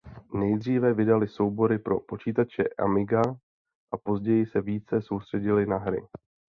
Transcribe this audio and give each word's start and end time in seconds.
Nejdříve 0.33 0.93
vydávali 0.93 1.27
soubory 1.27 1.79
pro 1.79 1.99
počítače 1.99 2.63
Amiga 2.77 3.21
a 3.93 3.97
později 3.97 4.45
se 4.45 4.61
více 4.61 5.01
soustředili 5.01 5.65
na 5.65 5.77
hry. 5.77 6.01